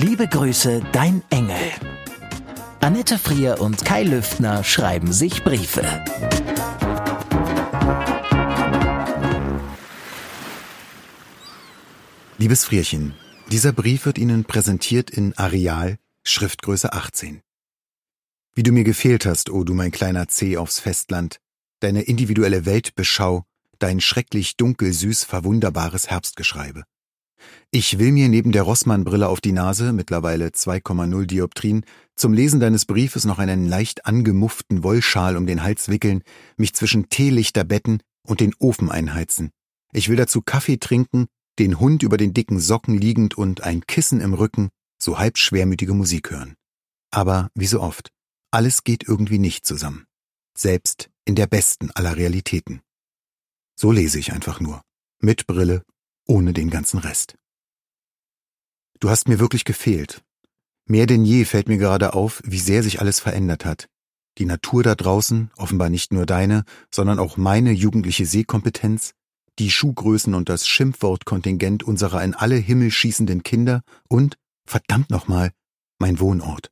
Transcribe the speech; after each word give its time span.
Liebe 0.00 0.28
Grüße, 0.28 0.80
dein 0.92 1.24
Engel. 1.28 1.72
Annette 2.78 3.18
Frier 3.18 3.60
und 3.60 3.84
Kai 3.84 4.04
Lüftner 4.04 4.62
schreiben 4.62 5.12
sich 5.12 5.42
Briefe. 5.42 5.82
Liebes 12.36 12.64
Frierchen, 12.64 13.14
dieser 13.50 13.72
Brief 13.72 14.06
wird 14.06 14.18
Ihnen 14.18 14.44
präsentiert 14.44 15.10
in 15.10 15.36
Areal, 15.36 15.98
Schriftgröße 16.22 16.92
18. 16.92 17.42
Wie 18.54 18.62
du 18.62 18.70
mir 18.70 18.84
gefehlt 18.84 19.26
hast, 19.26 19.50
o 19.50 19.54
oh 19.54 19.64
du 19.64 19.74
mein 19.74 19.90
kleiner 19.90 20.28
Zeh 20.28 20.58
aufs 20.58 20.78
Festland, 20.78 21.40
deine 21.80 22.02
individuelle 22.02 22.66
Weltbeschau, 22.66 23.46
dein 23.80 24.00
schrecklich 24.00 24.56
dunkel 24.56 24.92
süß 24.92 25.24
verwunderbares 25.24 26.08
Herbstgeschreibe. 26.08 26.84
Ich 27.70 27.98
will 27.98 28.12
mir 28.12 28.28
neben 28.28 28.52
der 28.52 28.62
Rossmann-Brille 28.62 29.28
auf 29.28 29.40
die 29.40 29.52
Nase, 29.52 29.92
mittlerweile 29.92 30.48
2,0 30.48 31.26
Dioptrien, 31.26 31.84
zum 32.16 32.32
Lesen 32.32 32.60
deines 32.60 32.84
Briefes 32.84 33.24
noch 33.24 33.38
einen 33.38 33.66
leicht 33.66 34.06
angemufften 34.06 34.82
Wollschal 34.82 35.36
um 35.36 35.46
den 35.46 35.62
Hals 35.62 35.88
wickeln, 35.88 36.22
mich 36.56 36.74
zwischen 36.74 37.08
Teelichter 37.08 37.64
betten 37.64 38.02
und 38.26 38.40
den 38.40 38.54
Ofen 38.58 38.90
einheizen. 38.90 39.50
Ich 39.92 40.08
will 40.08 40.16
dazu 40.16 40.42
Kaffee 40.42 40.78
trinken, 40.78 41.26
den 41.58 41.80
Hund 41.80 42.02
über 42.02 42.16
den 42.16 42.34
dicken 42.34 42.60
Socken 42.60 42.96
liegend 42.96 43.36
und 43.36 43.62
ein 43.62 43.86
Kissen 43.86 44.20
im 44.20 44.34
Rücken, 44.34 44.70
so 45.00 45.18
halb 45.18 45.38
schwermütige 45.38 45.94
Musik 45.94 46.30
hören. 46.30 46.54
Aber, 47.10 47.50
wie 47.54 47.66
so 47.66 47.80
oft, 47.80 48.10
alles 48.50 48.84
geht 48.84 49.06
irgendwie 49.06 49.38
nicht 49.38 49.66
zusammen. 49.66 50.06
Selbst 50.56 51.10
in 51.24 51.34
der 51.34 51.46
besten 51.46 51.90
aller 51.92 52.16
Realitäten. 52.16 52.80
So 53.76 53.92
lese 53.92 54.18
ich 54.18 54.32
einfach 54.32 54.60
nur. 54.60 54.82
Mit 55.20 55.46
Brille, 55.46 55.82
ohne 56.28 56.52
den 56.52 56.70
ganzen 56.70 56.98
Rest. 56.98 57.36
Du 59.00 59.10
hast 59.10 59.28
mir 59.28 59.40
wirklich 59.40 59.64
gefehlt. 59.64 60.22
Mehr 60.86 61.06
denn 61.06 61.24
je 61.24 61.44
fällt 61.44 61.68
mir 61.68 61.78
gerade 61.78 62.14
auf, 62.14 62.40
wie 62.44 62.60
sehr 62.60 62.82
sich 62.82 63.00
alles 63.00 63.20
verändert 63.20 63.64
hat. 63.64 63.88
Die 64.38 64.44
Natur 64.44 64.82
da 64.82 64.94
draußen, 64.94 65.50
offenbar 65.56 65.90
nicht 65.90 66.12
nur 66.12 66.24
deine, 66.24 66.64
sondern 66.92 67.18
auch 67.18 67.36
meine 67.36 67.72
jugendliche 67.72 68.24
Sehkompetenz, 68.24 69.14
die 69.58 69.70
Schuhgrößen 69.70 70.34
und 70.34 70.48
das 70.48 70.68
Schimpfwortkontingent 70.68 71.82
unserer 71.82 72.22
in 72.22 72.34
alle 72.34 72.56
Himmel 72.56 72.90
schießenden 72.90 73.42
Kinder 73.42 73.82
und, 74.08 74.38
verdammt 74.64 75.10
nochmal, 75.10 75.52
mein 75.98 76.20
Wohnort. 76.20 76.70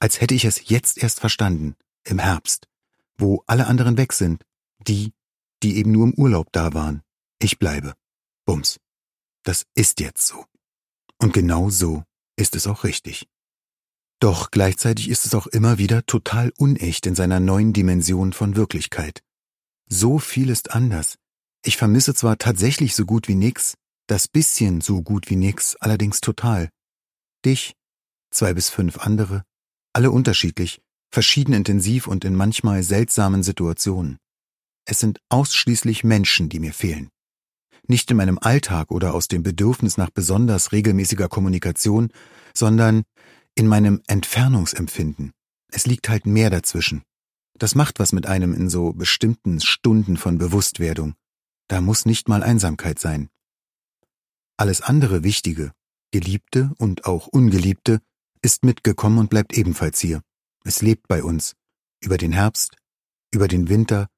Als 0.00 0.20
hätte 0.20 0.34
ich 0.34 0.44
es 0.44 0.68
jetzt 0.68 1.00
erst 1.00 1.20
verstanden, 1.20 1.76
im 2.04 2.18
Herbst, 2.18 2.66
wo 3.16 3.44
alle 3.46 3.68
anderen 3.68 3.96
weg 3.96 4.12
sind, 4.12 4.42
die, 4.86 5.12
die 5.62 5.76
eben 5.76 5.92
nur 5.92 6.06
im 6.06 6.14
Urlaub 6.14 6.48
da 6.50 6.74
waren. 6.74 7.02
Ich 7.38 7.60
bleibe. 7.60 7.94
Bums. 8.44 8.78
Das 9.44 9.64
ist 9.74 10.00
jetzt 10.00 10.26
so. 10.26 10.44
Und 11.18 11.32
genau 11.32 11.70
so 11.70 12.04
ist 12.36 12.56
es 12.56 12.66
auch 12.66 12.84
richtig. 12.84 13.28
Doch 14.20 14.50
gleichzeitig 14.50 15.08
ist 15.08 15.26
es 15.26 15.34
auch 15.34 15.46
immer 15.46 15.78
wieder 15.78 16.04
total 16.06 16.52
unecht 16.56 17.06
in 17.06 17.14
seiner 17.14 17.40
neuen 17.40 17.72
Dimension 17.72 18.32
von 18.32 18.56
Wirklichkeit. 18.56 19.22
So 19.88 20.18
viel 20.18 20.48
ist 20.48 20.72
anders. 20.72 21.18
Ich 21.64 21.76
vermisse 21.76 22.14
zwar 22.14 22.38
tatsächlich 22.38 22.94
so 22.94 23.04
gut 23.04 23.28
wie 23.28 23.34
nix, 23.34 23.74
das 24.08 24.28
bisschen 24.28 24.80
so 24.80 25.02
gut 25.02 25.30
wie 25.30 25.36
nix 25.36 25.76
allerdings 25.76 26.20
total. 26.20 26.68
Dich, 27.44 27.74
zwei 28.30 28.54
bis 28.54 28.70
fünf 28.70 28.98
andere, 28.98 29.44
alle 29.92 30.10
unterschiedlich, 30.10 30.80
verschieden 31.10 31.52
intensiv 31.52 32.06
und 32.06 32.24
in 32.24 32.34
manchmal 32.34 32.82
seltsamen 32.82 33.42
Situationen. 33.42 34.18
Es 34.84 34.98
sind 34.98 35.20
ausschließlich 35.28 36.04
Menschen, 36.04 36.48
die 36.48 36.58
mir 36.58 36.72
fehlen 36.72 37.10
nicht 37.88 38.10
in 38.10 38.16
meinem 38.16 38.38
Alltag 38.38 38.90
oder 38.90 39.14
aus 39.14 39.28
dem 39.28 39.42
Bedürfnis 39.42 39.96
nach 39.96 40.10
besonders 40.10 40.72
regelmäßiger 40.72 41.28
Kommunikation, 41.28 42.12
sondern 42.54 43.02
in 43.54 43.66
meinem 43.66 44.00
Entfernungsempfinden. 44.06 45.32
Es 45.68 45.86
liegt 45.86 46.08
halt 46.08 46.26
mehr 46.26 46.50
dazwischen. 46.50 47.02
Das 47.58 47.74
macht 47.74 47.98
was 47.98 48.12
mit 48.12 48.26
einem 48.26 48.54
in 48.54 48.68
so 48.68 48.92
bestimmten 48.92 49.60
Stunden 49.60 50.16
von 50.16 50.38
Bewusstwerdung. 50.38 51.14
Da 51.68 51.80
muss 51.80 52.06
nicht 52.06 52.28
mal 52.28 52.42
Einsamkeit 52.42 52.98
sein. 52.98 53.28
Alles 54.56 54.80
andere 54.80 55.24
Wichtige, 55.24 55.72
Geliebte 56.12 56.72
und 56.78 57.04
auch 57.04 57.26
Ungeliebte, 57.26 58.00
ist 58.42 58.64
mitgekommen 58.64 59.18
und 59.18 59.30
bleibt 59.30 59.56
ebenfalls 59.56 60.00
hier. 60.00 60.22
Es 60.64 60.82
lebt 60.82 61.08
bei 61.08 61.22
uns. 61.22 61.54
Über 62.00 62.18
den 62.18 62.32
Herbst, 62.32 62.76
über 63.32 63.48
den 63.48 63.68
Winter, 63.68 64.08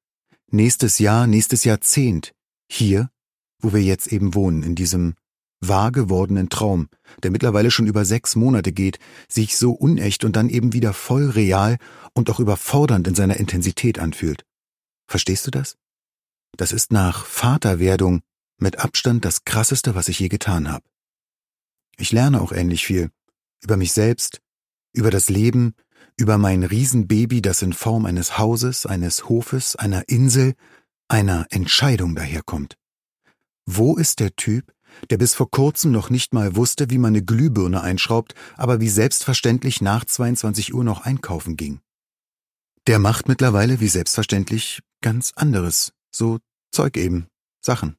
nächstes 0.51 0.99
Jahr, 0.99 1.27
nächstes 1.27 1.63
Jahrzehnt, 1.63 2.33
hier 2.69 3.09
wo 3.65 3.73
wir 3.73 3.81
jetzt 3.81 4.07
eben 4.13 4.35
wohnen, 4.35 4.61
in 4.61 4.75
diesem 4.75 5.15
wahr 5.59 5.91
gewordenen 5.91 6.49
Traum, 6.49 6.87
der 7.23 7.31
mittlerweile 7.31 7.71
schon 7.71 7.87
über 7.87 8.05
sechs 8.05 8.35
Monate 8.35 8.71
geht, 8.71 8.99
sich 9.27 9.57
so 9.57 9.71
unecht 9.71 10.23
und 10.23 10.35
dann 10.35 10.49
eben 10.49 10.71
wieder 10.73 10.93
voll 10.93 11.31
real 11.31 11.77
und 12.13 12.29
auch 12.29 12.39
überfordernd 12.39 13.07
in 13.07 13.15
seiner 13.15 13.37
Intensität 13.37 13.97
anfühlt. 13.97 14.45
Verstehst 15.07 15.47
du 15.47 15.51
das? 15.51 15.77
Das 16.55 16.71
ist 16.71 16.91
nach 16.91 17.25
Vaterwerdung 17.25 18.21
mit 18.59 18.77
Abstand 18.77 19.25
das 19.25 19.45
Krasseste, 19.45 19.95
was 19.95 20.09
ich 20.09 20.19
je 20.19 20.29
getan 20.29 20.71
habe. 20.71 20.85
Ich 21.97 22.11
lerne 22.11 22.41
auch 22.41 22.51
ähnlich 22.51 22.85
viel. 22.85 23.09
Über 23.63 23.77
mich 23.77 23.93
selbst, 23.93 24.41
über 24.93 25.09
das 25.09 25.27
Leben, 25.27 25.73
über 26.17 26.37
mein 26.37 26.63
Riesenbaby, 26.63 27.41
das 27.41 27.63
in 27.63 27.73
Form 27.73 28.05
eines 28.05 28.37
Hauses, 28.37 28.85
eines 28.85 29.27
Hofes, 29.27 29.75
einer 29.75 30.07
Insel, 30.07 30.53
einer 31.07 31.47
Entscheidung 31.49 32.13
daherkommt. 32.13 32.77
Wo 33.65 33.95
ist 33.95 34.19
der 34.19 34.35
Typ, 34.35 34.73
der 35.09 35.17
bis 35.17 35.33
vor 35.33 35.49
kurzem 35.49 35.91
noch 35.91 36.09
nicht 36.09 36.33
mal 36.33 36.55
wusste, 36.55 36.89
wie 36.89 36.97
man 36.97 37.13
eine 37.13 37.23
Glühbirne 37.23 37.81
einschraubt, 37.81 38.35
aber 38.55 38.79
wie 38.79 38.89
selbstverständlich 38.89 39.81
nach 39.81 40.05
22 40.05 40.73
Uhr 40.73 40.83
noch 40.83 41.01
einkaufen 41.01 41.57
ging? 41.57 41.81
Der 42.87 42.99
macht 42.99 43.27
mittlerweile 43.27 43.79
wie 43.79 43.87
selbstverständlich 43.87 44.81
ganz 45.01 45.33
anderes, 45.35 45.93
so 46.11 46.39
Zeug 46.71 46.97
eben, 46.97 47.27
Sachen. 47.61 47.95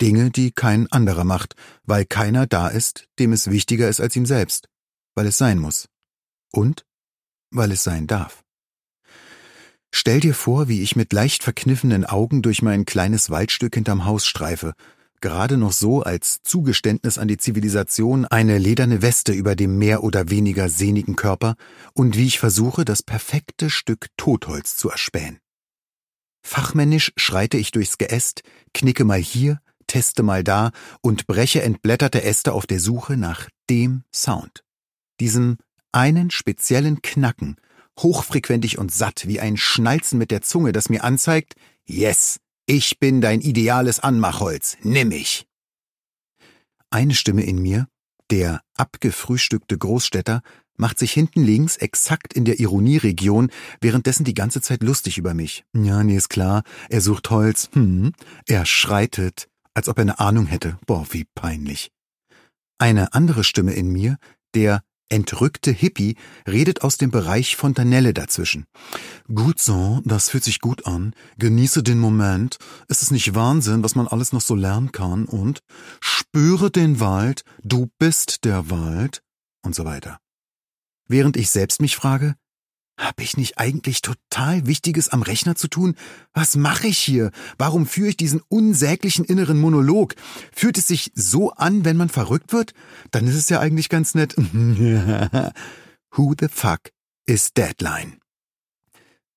Dinge, 0.00 0.30
die 0.30 0.52
kein 0.52 0.90
anderer 0.92 1.24
macht, 1.24 1.54
weil 1.82 2.06
keiner 2.06 2.46
da 2.46 2.68
ist, 2.68 3.08
dem 3.18 3.32
es 3.32 3.50
wichtiger 3.50 3.88
ist 3.88 4.00
als 4.00 4.16
ihm 4.16 4.26
selbst, 4.26 4.68
weil 5.14 5.26
es 5.26 5.36
sein 5.38 5.58
muss. 5.58 5.88
Und 6.52 6.86
weil 7.50 7.72
es 7.72 7.82
sein 7.82 8.06
darf. 8.06 8.44
Stell 9.90 10.20
dir 10.20 10.34
vor, 10.34 10.68
wie 10.68 10.82
ich 10.82 10.96
mit 10.96 11.12
leicht 11.12 11.42
verkniffenen 11.42 12.04
Augen 12.04 12.42
durch 12.42 12.62
mein 12.62 12.84
kleines 12.84 13.30
Waldstück 13.30 13.74
hinterm 13.74 14.04
Haus 14.04 14.26
streife, 14.26 14.74
gerade 15.20 15.56
noch 15.56 15.72
so 15.72 16.02
als 16.02 16.42
Zugeständnis 16.42 17.18
an 17.18 17.28
die 17.28 17.38
Zivilisation 17.38 18.24
eine 18.24 18.58
lederne 18.58 19.02
Weste 19.02 19.32
über 19.32 19.56
dem 19.56 19.78
mehr 19.78 20.02
oder 20.02 20.30
weniger 20.30 20.68
sehnigen 20.68 21.16
Körper 21.16 21.56
und 21.94 22.16
wie 22.16 22.26
ich 22.26 22.38
versuche, 22.38 22.84
das 22.84 23.02
perfekte 23.02 23.70
Stück 23.70 24.08
Totholz 24.16 24.76
zu 24.76 24.90
erspähen. 24.90 25.38
Fachmännisch 26.42 27.12
schreite 27.16 27.56
ich 27.56 27.72
durchs 27.72 27.98
Geäst, 27.98 28.42
knicke 28.74 29.04
mal 29.04 29.20
hier, 29.20 29.60
teste 29.86 30.22
mal 30.22 30.44
da 30.44 30.70
und 31.00 31.26
breche 31.26 31.62
entblätterte 31.62 32.22
Äste 32.22 32.52
auf 32.52 32.66
der 32.66 32.80
Suche 32.80 33.16
nach 33.16 33.48
dem 33.68 34.04
Sound. 34.14 34.62
Diesem 35.20 35.56
einen 35.92 36.30
speziellen 36.30 37.02
Knacken, 37.02 37.56
hochfrequentig 37.98 38.78
und 38.78 38.92
satt, 38.92 39.26
wie 39.26 39.40
ein 39.40 39.56
Schnalzen 39.56 40.18
mit 40.18 40.30
der 40.30 40.42
Zunge, 40.42 40.72
das 40.72 40.88
mir 40.88 41.04
anzeigt, 41.04 41.54
yes, 41.84 42.40
ich 42.66 42.98
bin 42.98 43.20
dein 43.20 43.40
ideales 43.40 44.00
Anmachholz, 44.00 44.76
nimm 44.82 45.08
mich. 45.08 45.46
Eine 46.90 47.14
Stimme 47.14 47.42
in 47.44 47.58
mir, 47.60 47.86
der 48.30 48.62
abgefrühstückte 48.76 49.76
Großstädter, 49.76 50.42
macht 50.76 50.98
sich 50.98 51.12
hinten 51.12 51.42
links 51.42 51.76
exakt 51.76 52.32
in 52.32 52.44
der 52.44 52.60
Ironieregion, 52.60 53.50
währenddessen 53.80 54.24
die 54.24 54.34
ganze 54.34 54.60
Zeit 54.60 54.82
lustig 54.82 55.18
über 55.18 55.34
mich. 55.34 55.64
Ja, 55.74 56.02
nee, 56.04 56.16
ist 56.16 56.30
klar, 56.30 56.62
er 56.88 57.00
sucht 57.00 57.30
Holz, 57.30 57.68
hm, 57.72 58.12
er 58.46 58.64
schreitet, 58.64 59.48
als 59.74 59.88
ob 59.88 59.98
er 59.98 60.02
eine 60.02 60.18
Ahnung 60.20 60.46
hätte. 60.46 60.78
Boah, 60.86 61.06
wie 61.10 61.24
peinlich. 61.34 61.90
Eine 62.78 63.12
andere 63.12 63.44
Stimme 63.44 63.72
in 63.72 63.90
mir, 63.90 64.18
der 64.54 64.82
entrückte 65.08 65.70
Hippie 65.70 66.16
redet 66.46 66.82
aus 66.82 66.98
dem 66.98 67.10
Bereich 67.10 67.56
Fontanelle 67.56 68.14
dazwischen. 68.14 68.66
Gut 69.32 69.58
so, 69.58 70.00
das 70.04 70.28
fühlt 70.28 70.44
sich 70.44 70.60
gut 70.60 70.86
an. 70.86 71.14
Genieße 71.38 71.82
den 71.82 71.98
Moment. 71.98 72.58
Ist 72.88 73.02
es 73.02 73.10
nicht 73.10 73.34
Wahnsinn, 73.34 73.82
was 73.82 73.94
man 73.94 74.08
alles 74.08 74.32
noch 74.32 74.40
so 74.40 74.54
lernen 74.54 74.92
kann? 74.92 75.24
Und 75.24 75.60
spüre 76.00 76.70
den 76.70 77.00
Wald. 77.00 77.42
Du 77.62 77.88
bist 77.98 78.44
der 78.44 78.70
Wald. 78.70 79.22
Und 79.62 79.74
so 79.74 79.84
weiter. 79.84 80.18
Während 81.08 81.36
ich 81.36 81.50
selbst 81.50 81.80
mich 81.80 81.96
frage, 81.96 82.34
hab 82.98 83.20
ich 83.20 83.36
nicht 83.36 83.58
eigentlich 83.58 84.02
total 84.02 84.66
Wichtiges 84.66 85.08
am 85.08 85.22
Rechner 85.22 85.54
zu 85.54 85.68
tun? 85.68 85.94
Was 86.34 86.56
mache 86.56 86.88
ich 86.88 86.98
hier? 86.98 87.30
Warum 87.56 87.86
führe 87.86 88.10
ich 88.10 88.16
diesen 88.16 88.42
unsäglichen 88.48 89.24
inneren 89.24 89.58
Monolog? 89.58 90.14
Fühlt 90.52 90.76
es 90.76 90.88
sich 90.88 91.12
so 91.14 91.52
an, 91.52 91.84
wenn 91.84 91.96
man 91.96 92.08
verrückt 92.08 92.52
wird? 92.52 92.74
Dann 93.12 93.26
ist 93.26 93.36
es 93.36 93.48
ja 93.48 93.60
eigentlich 93.60 93.88
ganz 93.88 94.14
nett. 94.14 94.34
Who 96.12 96.34
the 96.38 96.48
fuck 96.48 96.90
is 97.26 97.52
Deadline? 97.54 98.18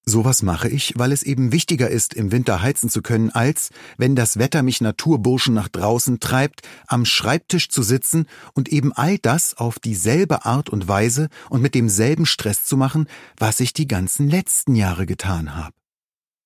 Sowas 0.03 0.41
mache 0.41 0.67
ich, 0.67 0.93
weil 0.97 1.11
es 1.11 1.21
eben 1.21 1.51
wichtiger 1.51 1.89
ist, 1.89 2.15
im 2.15 2.31
Winter 2.31 2.61
heizen 2.61 2.89
zu 2.89 3.03
können, 3.03 3.29
als, 3.29 3.69
wenn 3.97 4.15
das 4.15 4.39
Wetter 4.39 4.63
mich 4.63 4.81
Naturburschen 4.81 5.53
nach 5.53 5.67
draußen 5.67 6.19
treibt, 6.19 6.67
am 6.87 7.05
Schreibtisch 7.05 7.69
zu 7.69 7.83
sitzen 7.83 8.25
und 8.53 8.69
eben 8.69 8.93
all 8.93 9.19
das 9.19 9.55
auf 9.57 9.77
dieselbe 9.77 10.43
Art 10.43 10.69
und 10.69 10.87
Weise 10.87 11.29
und 11.49 11.61
mit 11.61 11.75
demselben 11.75 12.25
Stress 12.25 12.65
zu 12.65 12.77
machen, 12.77 13.07
was 13.37 13.59
ich 13.59 13.73
die 13.73 13.87
ganzen 13.87 14.27
letzten 14.27 14.75
Jahre 14.75 15.05
getan 15.05 15.55
habe. 15.55 15.75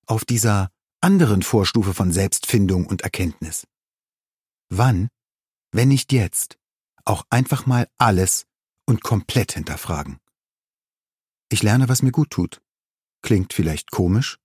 Auf 0.05 0.25
dieser 0.25 0.69
anderen 0.99 1.41
Vorstufe 1.41 1.93
von 1.93 2.11
Selbstfindung 2.11 2.85
und 2.85 3.03
Erkenntnis. 3.03 3.67
Wann, 4.67 5.07
wenn 5.71 5.87
nicht 5.87 6.11
jetzt, 6.11 6.57
auch 7.05 7.23
einfach 7.29 7.65
mal 7.65 7.87
alles 7.97 8.47
und 8.85 9.01
komplett 9.01 9.53
hinterfragen. 9.53 10.17
Ich 11.49 11.63
lerne, 11.63 11.87
was 11.87 12.01
mir 12.01 12.11
gut 12.11 12.31
tut 12.31 12.59
Klingt 13.25 13.53
vielleicht 13.53 13.89
komisch, 13.89 14.37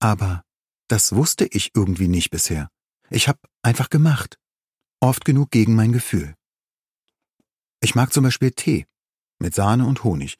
aber 0.00 0.44
das 0.86 1.14
wusste 1.14 1.46
ich 1.46 1.70
irgendwie 1.74 2.08
nicht 2.08 2.28
bisher. 2.28 2.68
Ich 3.08 3.26
hab 3.26 3.38
einfach 3.62 3.88
gemacht. 3.88 4.38
Oft 5.00 5.24
genug 5.24 5.50
gegen 5.50 5.74
mein 5.74 5.92
Gefühl. 5.92 6.34
Ich 7.80 7.94
mag 7.94 8.12
zum 8.12 8.24
Beispiel 8.24 8.50
Tee 8.50 8.84
mit 9.38 9.54
Sahne 9.54 9.86
und 9.86 10.04
Honig. 10.04 10.36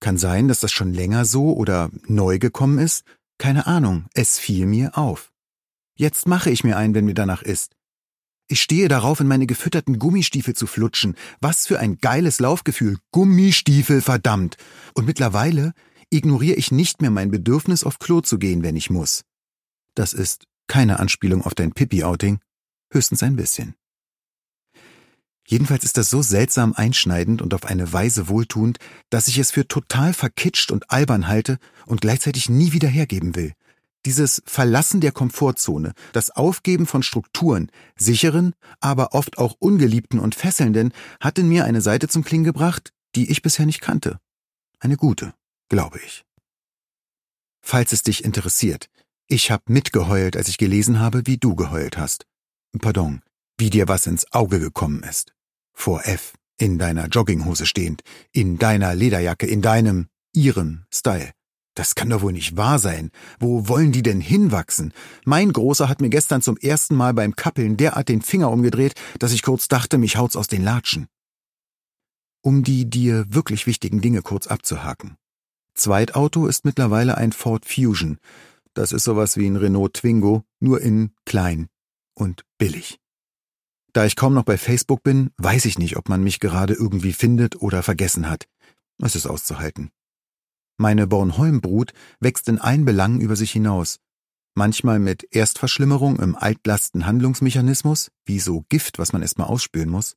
Kann 0.00 0.16
sein, 0.16 0.48
dass 0.48 0.60
das 0.60 0.72
schon 0.72 0.94
länger 0.94 1.26
so 1.26 1.54
oder 1.54 1.90
neu 2.06 2.38
gekommen 2.38 2.78
ist. 2.78 3.04
Keine 3.36 3.66
Ahnung, 3.66 4.06
es 4.14 4.38
fiel 4.38 4.64
mir 4.64 4.96
auf. 4.96 5.30
Jetzt 5.96 6.26
mache 6.26 6.48
ich 6.50 6.64
mir 6.64 6.78
ein, 6.78 6.94
wenn 6.94 7.04
mir 7.04 7.12
danach 7.14 7.42
ist. 7.42 7.76
Ich 8.46 8.62
stehe 8.62 8.88
darauf, 8.88 9.20
in 9.20 9.28
meine 9.28 9.46
gefütterten 9.46 9.98
Gummistiefel 9.98 10.54
zu 10.56 10.66
flutschen. 10.66 11.14
Was 11.42 11.66
für 11.66 11.78
ein 11.78 11.98
geiles 11.98 12.40
Laufgefühl. 12.40 12.96
Gummistiefel, 13.12 14.00
verdammt. 14.00 14.56
Und 14.94 15.04
mittlerweile 15.04 15.74
ignoriere 16.10 16.56
ich 16.56 16.70
nicht 16.70 17.00
mehr 17.00 17.10
mein 17.10 17.30
Bedürfnis, 17.30 17.84
auf 17.84 17.98
Klo 17.98 18.20
zu 18.20 18.38
gehen, 18.38 18.62
wenn 18.62 18.76
ich 18.76 18.90
muss. 18.90 19.22
Das 19.94 20.12
ist 20.12 20.44
keine 20.66 21.00
Anspielung 21.00 21.42
auf 21.42 21.54
dein 21.54 21.72
Pippi-Outing, 21.72 22.40
höchstens 22.92 23.22
ein 23.22 23.36
bisschen. 23.36 23.74
Jedenfalls 25.46 25.82
ist 25.82 25.96
das 25.96 26.10
so 26.10 26.20
seltsam 26.20 26.74
einschneidend 26.74 27.40
und 27.40 27.54
auf 27.54 27.64
eine 27.64 27.90
Weise 27.92 28.28
wohltuend, 28.28 28.78
dass 29.08 29.28
ich 29.28 29.38
es 29.38 29.50
für 29.50 29.66
total 29.66 30.12
verkitscht 30.12 30.70
und 30.70 30.90
albern 30.90 31.26
halte 31.26 31.58
und 31.86 32.02
gleichzeitig 32.02 32.50
nie 32.50 32.72
wieder 32.72 32.88
hergeben 32.88 33.34
will. 33.34 33.54
Dieses 34.04 34.42
Verlassen 34.44 35.00
der 35.00 35.10
Komfortzone, 35.10 35.94
das 36.12 36.30
Aufgeben 36.30 36.86
von 36.86 37.02
Strukturen, 37.02 37.70
sicheren, 37.96 38.54
aber 38.80 39.14
oft 39.14 39.38
auch 39.38 39.56
ungeliebten 39.58 40.20
und 40.20 40.34
fesselnden, 40.34 40.92
hat 41.18 41.38
in 41.38 41.48
mir 41.48 41.64
eine 41.64 41.80
Seite 41.80 42.08
zum 42.08 42.24
Klingen 42.24 42.44
gebracht, 42.44 42.92
die 43.14 43.30
ich 43.30 43.40
bisher 43.40 43.64
nicht 43.64 43.80
kannte. 43.80 44.20
Eine 44.80 44.96
gute 44.96 45.32
glaube 45.68 45.98
ich. 46.04 46.24
Falls 47.60 47.92
es 47.92 48.02
dich 48.02 48.24
interessiert, 48.24 48.88
ich 49.26 49.50
hab 49.50 49.68
mitgeheult, 49.68 50.36
als 50.36 50.48
ich 50.48 50.58
gelesen 50.58 51.00
habe, 51.00 51.26
wie 51.26 51.36
du 51.36 51.54
geheult 51.54 51.98
hast. 51.98 52.24
Pardon, 52.78 53.22
wie 53.58 53.70
dir 53.70 53.88
was 53.88 54.06
ins 54.06 54.32
Auge 54.32 54.58
gekommen 54.58 55.02
ist. 55.02 55.34
Vor 55.74 56.06
F, 56.06 56.34
in 56.58 56.78
deiner 56.78 57.08
Jogginghose 57.08 57.66
stehend, 57.66 58.02
in 58.32 58.58
deiner 58.58 58.94
Lederjacke, 58.94 59.46
in 59.46 59.62
deinem, 59.62 60.08
ihrem 60.32 60.86
Style. 60.92 61.32
Das 61.74 61.94
kann 61.94 62.10
doch 62.10 62.22
wohl 62.22 62.32
nicht 62.32 62.56
wahr 62.56 62.78
sein. 62.78 63.10
Wo 63.38 63.68
wollen 63.68 63.92
die 63.92 64.02
denn 64.02 64.20
hinwachsen? 64.20 64.92
Mein 65.24 65.52
Großer 65.52 65.88
hat 65.88 66.00
mir 66.00 66.08
gestern 66.08 66.42
zum 66.42 66.56
ersten 66.56 66.96
Mal 66.96 67.14
beim 67.14 67.36
Kappeln 67.36 67.76
derart 67.76 68.08
den 68.08 68.22
Finger 68.22 68.50
umgedreht, 68.50 68.94
dass 69.18 69.32
ich 69.32 69.42
kurz 69.42 69.68
dachte, 69.68 69.98
mich 69.98 70.16
haut's 70.16 70.34
aus 70.36 70.48
den 70.48 70.64
Latschen. 70.64 71.06
Um 72.42 72.64
die 72.64 72.90
dir 72.90 73.26
wirklich 73.32 73.66
wichtigen 73.66 74.00
Dinge 74.00 74.22
kurz 74.22 74.46
abzuhaken. 74.48 75.16
Zweitauto 75.78 76.48
ist 76.48 76.64
mittlerweile 76.64 77.16
ein 77.16 77.30
Ford 77.30 77.64
Fusion. 77.64 78.18
Das 78.74 78.90
ist 78.90 79.04
sowas 79.04 79.36
wie 79.36 79.46
ein 79.46 79.56
Renault 79.56 79.94
Twingo, 79.94 80.42
nur 80.58 80.80
in 80.80 81.12
klein 81.24 81.68
und 82.14 82.44
billig. 82.58 82.98
Da 83.92 84.04
ich 84.04 84.16
kaum 84.16 84.34
noch 84.34 84.42
bei 84.42 84.58
Facebook 84.58 85.04
bin, 85.04 85.30
weiß 85.38 85.66
ich 85.66 85.78
nicht, 85.78 85.96
ob 85.96 86.08
man 86.08 86.22
mich 86.22 86.40
gerade 86.40 86.74
irgendwie 86.74 87.12
findet 87.12 87.62
oder 87.62 87.84
vergessen 87.84 88.28
hat. 88.28 88.46
Es 89.00 89.14
ist 89.14 89.26
auszuhalten. 89.26 89.90
Meine 90.78 91.06
Bornholm-Brut 91.06 91.92
wächst 92.18 92.48
in 92.48 92.58
allen 92.58 92.84
Belangen 92.84 93.20
über 93.20 93.36
sich 93.36 93.52
hinaus. 93.52 94.00
Manchmal 94.54 94.98
mit 94.98 95.28
Erstverschlimmerung 95.30 96.18
im 96.18 96.34
Altlasten-Handlungsmechanismus, 96.34 98.10
wie 98.24 98.40
so 98.40 98.64
Gift, 98.68 98.98
was 98.98 99.12
man 99.12 99.22
erstmal 99.22 99.46
ausspülen 99.46 99.90
muss. 99.90 100.16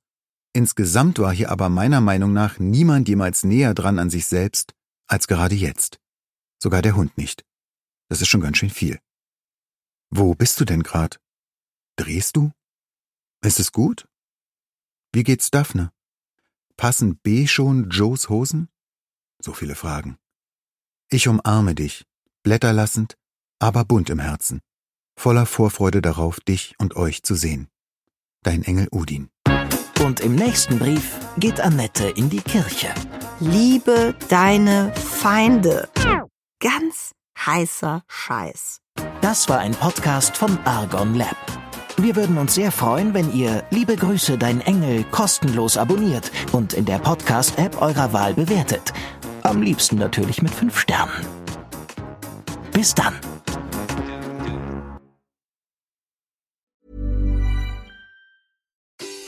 Insgesamt 0.54 1.20
war 1.20 1.32
hier 1.32 1.52
aber 1.52 1.70
meiner 1.70 2.02
Meinung 2.02 2.34
nach 2.34 2.58
niemand 2.58 3.08
jemals 3.08 3.44
näher 3.44 3.76
dran 3.76 4.00
an 4.00 4.10
sich 4.10 4.26
selbst 4.26 4.74
als 5.12 5.28
gerade 5.28 5.56
jetzt. 5.56 6.00
Sogar 6.58 6.82
der 6.82 6.96
Hund 6.96 7.18
nicht. 7.18 7.44
Das 8.08 8.22
ist 8.22 8.30
schon 8.30 8.42
ganz 8.42 8.58
schön 8.58 8.70
viel. 8.70 9.00
Wo 10.10 10.36
bist 10.36 10.60
du 10.60 10.66
denn 10.66 10.84
grad? 10.84 11.20
Drehst 11.98 12.38
du? 12.38 12.52
Ist 13.44 13.60
es 13.60 13.72
gut? 13.72 14.08
Wie 15.12 15.24
geht's 15.24 15.52
Daphne? 15.52 15.92
Passen 16.78 17.18
B 17.18 17.48
schon 17.48 17.90
Joes 17.90 18.30
Hosen? 18.30 18.70
So 19.40 19.54
viele 19.54 19.76
Fragen. 19.76 20.18
Ich 21.10 21.28
umarme 21.28 21.76
dich, 21.76 22.06
blätterlassend, 22.44 23.18
aber 23.60 23.84
bunt 23.84 24.10
im 24.10 24.20
Herzen, 24.20 24.62
voller 25.18 25.46
Vorfreude 25.46 26.02
darauf, 26.02 26.40
dich 26.40 26.76
und 26.80 26.96
euch 26.96 27.24
zu 27.24 27.36
sehen. 27.36 27.68
Dein 28.44 28.64
Engel 28.64 28.88
Udin. 28.92 29.30
Und 30.04 30.20
im 30.20 30.34
nächsten 30.34 30.80
Brief 30.80 31.16
geht 31.38 31.62
Annette 31.62 32.10
in 32.10 32.28
die 32.28 32.42
Kirche. 32.42 32.88
Liebe 33.40 34.16
deine 34.30 34.92
Feinde. 34.96 35.90
Ganz 36.60 37.12
heißer 37.46 38.02
Scheiß. 38.08 38.80
Das 39.22 39.48
war 39.48 39.60
ein 39.60 39.74
Podcast 39.74 40.36
von 40.36 40.58
Argon 40.66 41.14
Lab. 41.14 41.38
Wir 41.98 42.16
würden 42.16 42.40
uns 42.40 42.56
sehr 42.56 42.72
freuen, 42.72 43.14
wenn 43.14 43.32
ihr 43.32 43.64
Liebe 43.70 43.96
Grüße, 43.96 44.40
dein 44.40 44.62
Engel 44.62 45.04
kostenlos 45.12 45.78
abonniert 45.78 46.32
und 46.52 46.74
in 46.74 46.86
der 46.86 46.98
Podcast-App 46.98 47.80
eurer 47.80 48.12
Wahl 48.12 48.34
bewertet. 48.34 48.94
Am 49.44 49.62
liebsten 49.62 49.98
natürlich 49.98 50.42
mit 50.42 50.52
fünf 50.52 50.80
Sternen. 50.80 51.28
Bis 52.72 52.96
dann. 52.96 53.14